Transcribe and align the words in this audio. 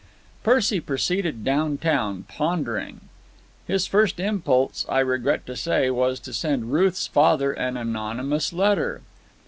Percy 0.41 0.79
proceeded 0.79 1.43
down 1.43 1.77
town, 1.77 2.25
pondering. 2.27 3.01
His 3.67 3.85
first 3.85 4.19
impulse, 4.19 4.83
I 4.89 4.97
regret 4.97 5.45
to 5.45 5.55
say, 5.55 5.91
was 5.91 6.19
to 6.21 6.33
send 6.33 6.73
Ruth's 6.73 7.05
father 7.05 7.51
an 7.53 7.77
anonymous 7.77 8.51
letter. 8.51 9.01